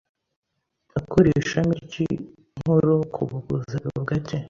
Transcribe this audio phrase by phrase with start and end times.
[0.99, 4.37] ukuriye ishami ry'inkuru ku buvuzi abivuga ate